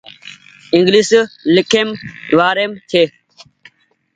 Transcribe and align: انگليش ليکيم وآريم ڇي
انگليش 0.75 1.09
ليکيم 1.53 1.89
وآريم 2.37 2.71
ڇي 2.89 3.03